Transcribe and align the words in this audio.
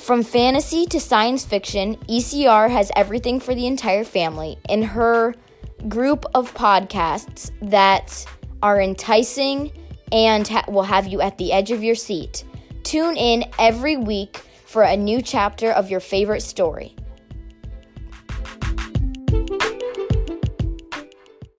From 0.00 0.22
fantasy 0.22 0.86
to 0.86 0.98
science 0.98 1.44
fiction, 1.44 1.96
ECR 2.08 2.70
has 2.70 2.90
everything 2.96 3.38
for 3.38 3.54
the 3.54 3.66
entire 3.66 4.02
family 4.02 4.58
in 4.68 4.82
her 4.82 5.34
group 5.88 6.24
of 6.34 6.52
podcasts 6.54 7.52
that 7.62 8.26
are 8.62 8.80
enticing 8.80 9.70
and 10.10 10.48
ha- 10.48 10.64
will 10.68 10.82
have 10.84 11.06
you 11.06 11.20
at 11.20 11.36
the 11.38 11.52
edge 11.52 11.70
of 11.70 11.84
your 11.84 11.94
seat. 11.94 12.44
Tune 12.82 13.16
in 13.16 13.44
every 13.58 13.98
week 13.98 14.38
for 14.64 14.82
a 14.82 14.96
new 14.96 15.20
chapter 15.20 15.70
of 15.70 15.90
your 15.90 16.00
favorite 16.00 16.42
story. 16.42 16.96